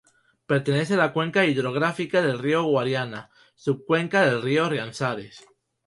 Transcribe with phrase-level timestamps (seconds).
[0.47, 5.45] Pertenece a la cuenca hidrográfica del río Guadiana, subcuenca del río Riánsares.